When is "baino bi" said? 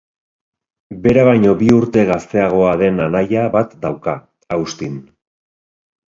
1.27-1.67